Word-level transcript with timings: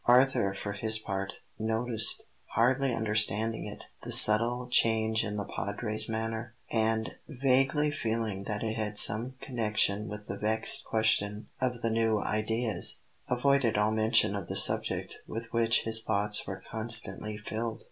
Arthur, 0.07 0.55
for 0.55 0.71
his 0.73 0.97
part, 0.97 1.31
noticed, 1.59 2.23
hardly 2.55 2.91
understanding 2.91 3.67
it, 3.67 3.85
the 4.01 4.11
subtle 4.11 4.67
change 4.67 5.23
in 5.23 5.35
the 5.35 5.45
Padre's 5.55 6.09
manner; 6.09 6.55
and, 6.71 7.11
vaguely 7.27 7.91
feeling 7.91 8.45
that 8.45 8.63
it 8.63 8.75
had 8.75 8.97
some 8.97 9.35
connection 9.41 10.07
with 10.07 10.25
the 10.25 10.35
vexed 10.39 10.83
question 10.85 11.47
of 11.61 11.83
the 11.83 11.91
"new 11.91 12.17
ideas," 12.19 13.01
avoided 13.27 13.77
all 13.77 13.91
mention 13.91 14.35
of 14.35 14.47
the 14.47 14.57
subject 14.57 15.19
with 15.27 15.45
which 15.53 15.83
his 15.83 16.01
thoughts 16.03 16.47
were 16.47 16.63
constantly 16.67 17.37
filled. 17.37 17.79